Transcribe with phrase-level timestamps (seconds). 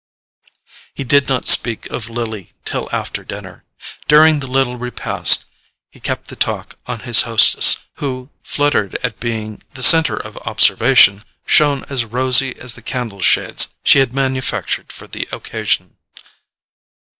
[0.95, 3.65] He did not speak of Lily till after dinner.
[4.07, 5.45] During the little repast
[5.91, 11.21] he kept the talk on his hostess, who, fluttered at being the centre of observation,
[11.45, 15.97] shone as rosy as the candle shades she had manufactured for the occasion.